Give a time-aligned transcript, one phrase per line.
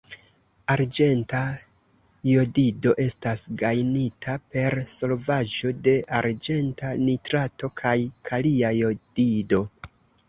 [0.75, 1.41] Arĝenta
[2.29, 7.97] jodido estas gajnita per solvaĵo de arĝenta nitrato kaj
[8.31, 9.63] kalia jodido.